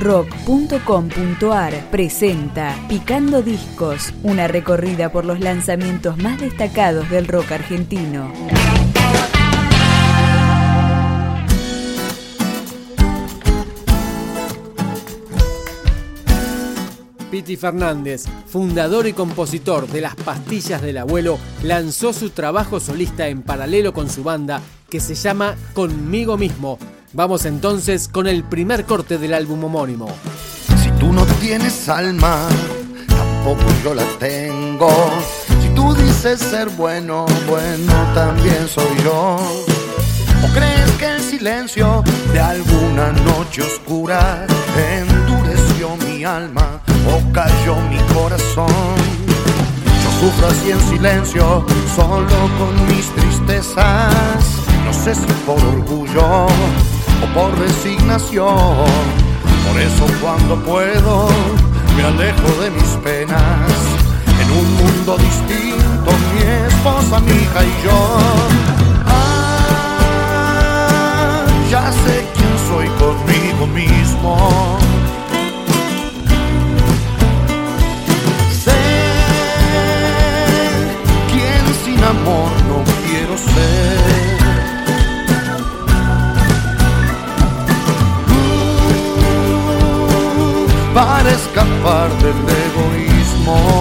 [0.00, 8.32] rock.com.ar presenta Picando Discos, una recorrida por los lanzamientos más destacados del rock argentino.
[17.30, 23.42] Piti Fernández, fundador y compositor de Las Pastillas del Abuelo, lanzó su trabajo solista en
[23.42, 26.78] paralelo con su banda que se llama Conmigo mismo.
[27.12, 30.08] Vamos entonces con el primer corte del álbum homónimo.
[30.80, 32.46] Si tú no tienes alma,
[33.08, 34.88] tampoco yo la tengo.
[35.60, 39.38] Si tú dices ser bueno, bueno también soy yo.
[40.42, 44.46] ¿O crees que el silencio de alguna noche oscura
[44.78, 48.94] endureció mi alma o cayó mi corazón?
[50.04, 51.66] Yo sufro así en silencio,
[51.96, 54.14] solo con mis tristezas.
[54.84, 56.46] No sé si por orgullo
[57.22, 58.56] o por resignación.
[59.66, 61.28] Por eso cuando puedo
[61.96, 63.72] me alejo de mis penas.
[64.40, 67.98] En un mundo distinto, mi esposa, mi hija y yo.
[69.06, 70.20] Ah,
[71.70, 74.78] ya sé quién soy conmigo mismo.
[78.64, 78.80] Sé
[81.30, 83.79] quién sin amor no quiero ser.
[91.00, 93.79] Para escapar del egoísmo.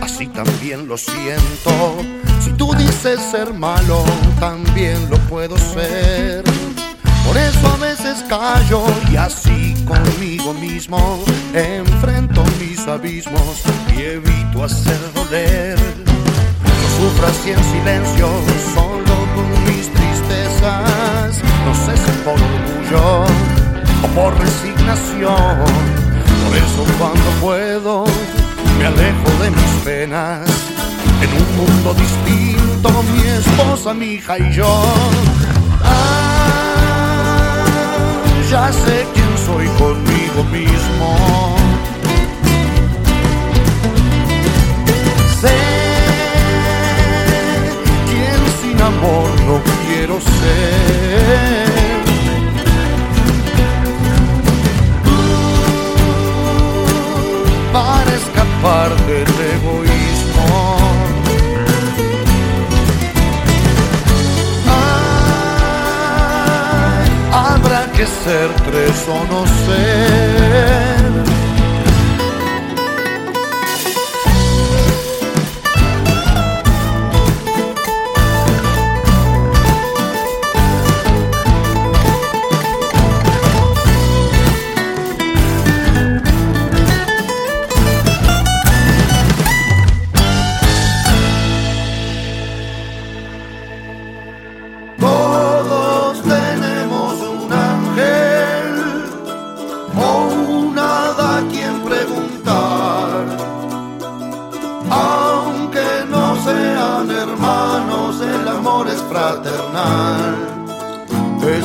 [0.00, 1.98] Así también lo siento.
[2.40, 4.04] Si tú dices ser malo,
[4.38, 6.44] también lo puedo ser.
[7.26, 13.62] Por eso a veces callo y así conmigo mismo enfrento mis abismos
[13.94, 15.76] y evito hacer doler.
[15.76, 18.28] Yo sufro así en silencio,
[18.74, 21.42] solo con mis tristezas.
[21.66, 23.24] No sé si por orgullo
[24.04, 25.64] o por resignación.
[26.44, 28.37] Por eso cuando puedo
[28.78, 30.48] me alejo de mis penas.
[31.20, 34.82] En un mundo distinto, mi esposa, mi hija y yo.
[35.82, 37.64] Ah,
[38.50, 41.56] ya sé quién soy conmigo mismo.
[45.40, 45.58] Sé
[48.08, 51.67] quién sin amor no quiero ser.
[68.28, 70.47] Ser tres o no ser.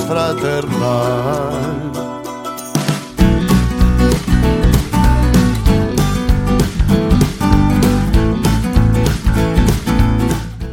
[0.08, 1.92] Fraternal.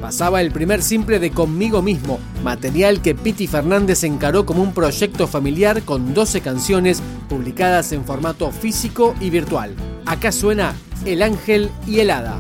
[0.01, 5.27] Pasaba el primer simple de Conmigo mismo, material que Piti Fernández encaró como un proyecto
[5.27, 9.75] familiar con 12 canciones publicadas en formato físico y virtual.
[10.05, 10.75] Acá suena
[11.05, 12.39] El Ángel y el Hada.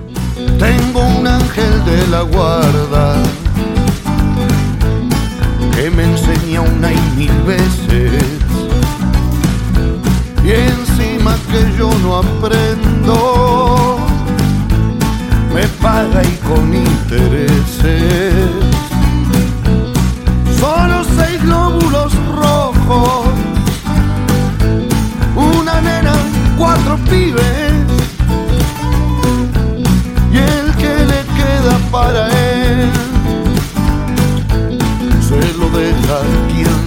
[0.58, 3.22] Tengo un ángel de la guarda
[5.74, 8.22] que me enseña una y mil veces.
[10.44, 13.98] Y encima que yo no aprendo,
[15.54, 18.34] me paga y con intereses.
[20.58, 23.28] Solo seis glóbulos rojos,
[25.36, 26.14] una nena,
[26.58, 27.72] cuatro pibes
[30.32, 31.20] y el que le
[32.28, 32.99] es
[36.10, 36.79] Kentucky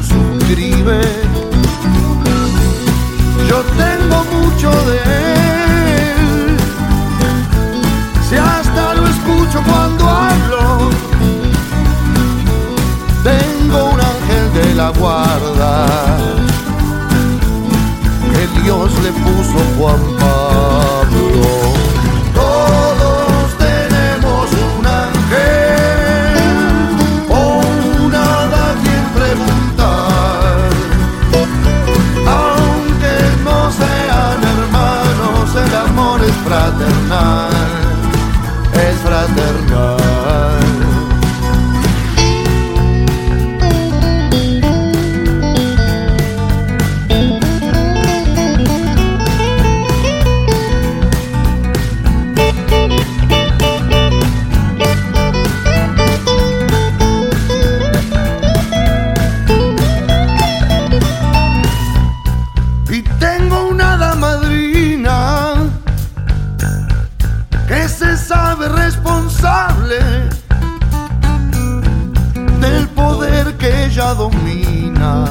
[73.94, 75.26] ella domina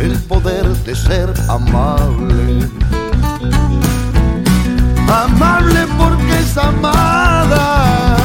[0.00, 2.68] el poder de ser amable.
[5.06, 8.16] Amable porque es amada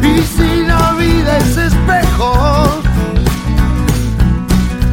[0.00, 2.80] y si la vida es espejo,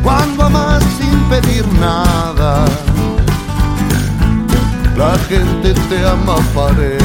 [0.03, 2.65] cuando amas sin pedir nada,
[4.97, 7.04] la gente te ama pared.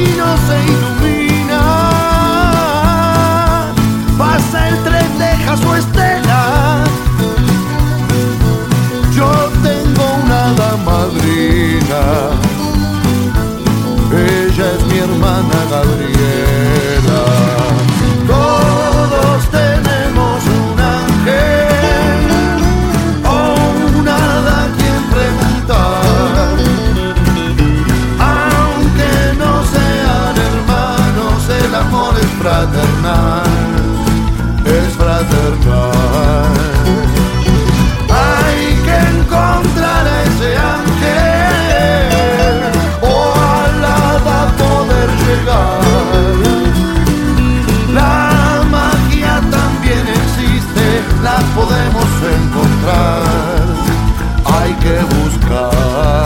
[0.00, 0.99] camino se ilumina.
[52.36, 53.22] encontrar,
[54.44, 56.19] hay que buscar.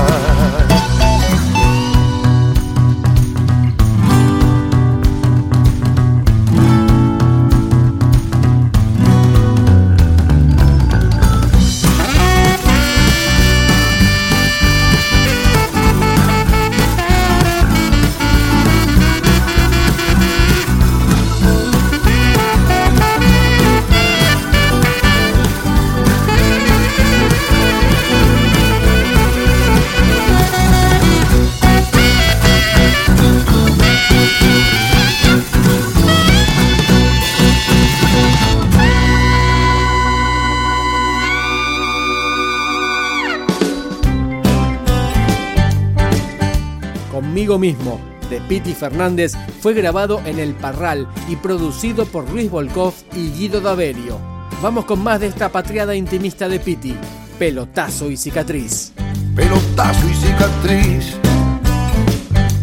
[47.59, 53.31] Mismo, de Piti Fernández, fue grabado en El Parral y producido por Luis Volkov y
[53.31, 54.19] Guido Daverio.
[54.63, 56.95] Vamos con más de esta patriada intimista de Piti,
[57.39, 58.93] Pelotazo y Cicatriz.
[59.35, 61.17] Pelotazo y cicatriz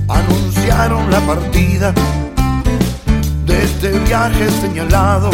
[0.08, 1.94] anunciaron la partida
[3.46, 5.32] de este viaje señalado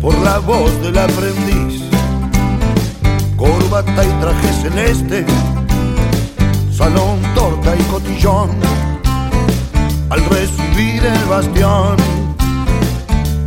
[0.00, 1.82] por la voz del aprendiz.
[3.36, 5.26] Corbata y traje celeste
[6.76, 8.50] salón, torta y cotillón.
[10.10, 11.96] Al recibir el bastión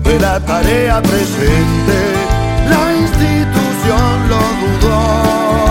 [0.04, 1.98] de la tarea presente,
[2.70, 5.69] la institución lo dudó.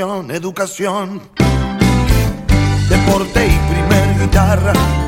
[0.00, 1.20] Educación,
[2.88, 5.07] deporte y primer guitarra.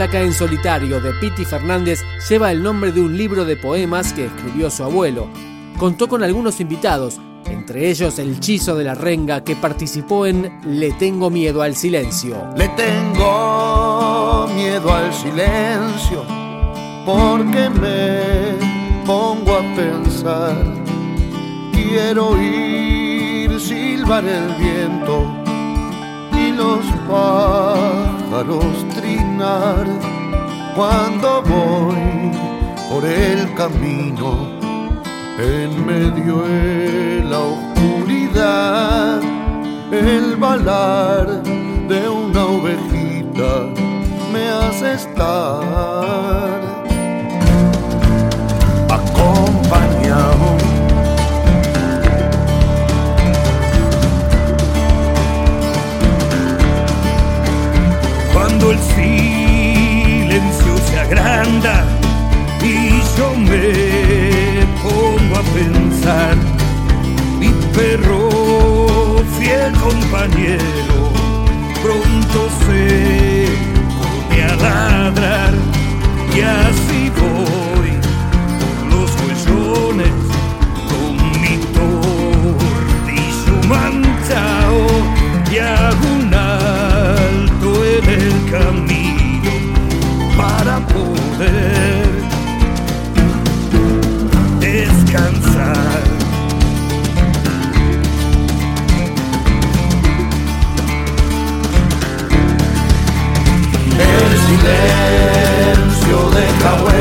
[0.00, 4.24] Placa en solitario de Piti Fernández lleva el nombre de un libro de poemas que
[4.24, 5.28] escribió su abuelo.
[5.76, 10.92] Contó con algunos invitados, entre ellos el Chizo de la Renga que participó en Le
[10.92, 12.34] tengo miedo al silencio.
[12.56, 16.24] Le tengo miedo al silencio
[17.04, 20.56] porque me pongo a pensar.
[21.74, 25.26] Quiero oír silbar el viento
[26.38, 28.64] y los pájaros
[30.76, 32.30] cuando voy
[32.90, 34.48] por el camino
[35.38, 39.20] en medio de la oscuridad,
[39.90, 43.64] el balar de una ovejita
[44.30, 46.59] me hace estar
[67.40, 68.28] mi perro,
[69.38, 71.10] fiel compañero,
[71.82, 73.48] pronto se
[73.98, 75.54] pone a ladrar.
[76.36, 77.92] Y así voy
[78.60, 80.14] por los huellones
[80.90, 84.82] con mi tortillo manchado
[85.50, 85.99] y hago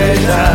[0.10, 0.49] deja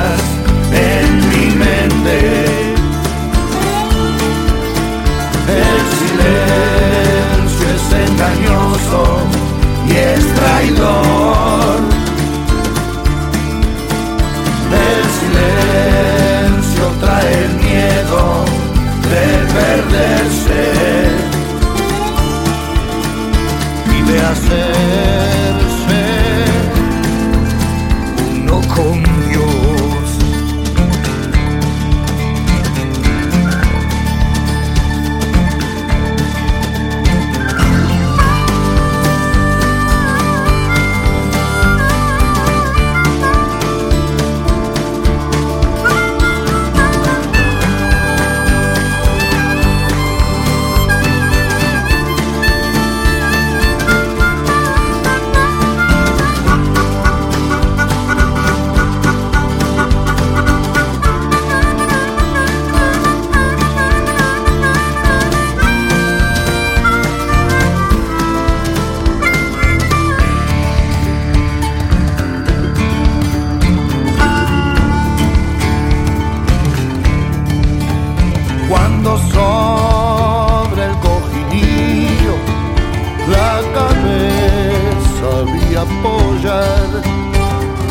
[85.84, 86.88] apoyar.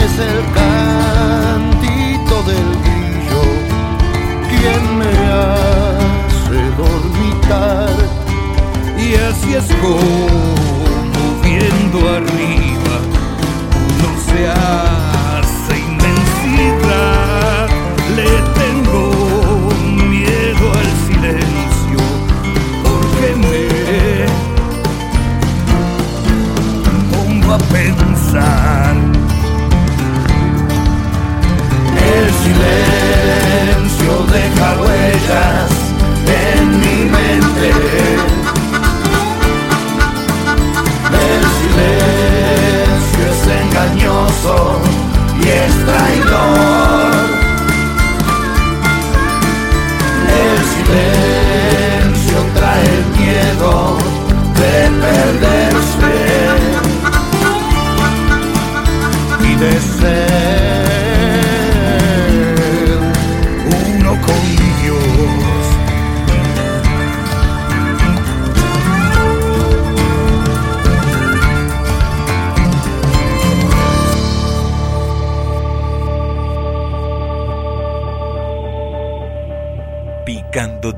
[0.05, 3.43] Es el cantito del grillo
[4.49, 7.95] quien me hace dormitar.
[8.97, 10.43] Y así es como
[11.43, 12.95] viendo arriba
[13.89, 14.47] uno se
[27.57, 28.95] pensar.
[32.15, 35.71] el silencio deja huellas
[36.27, 37.69] en mi mente
[41.31, 44.92] el silencio es engañoso